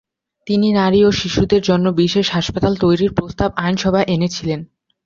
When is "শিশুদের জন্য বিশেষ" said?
1.19-2.25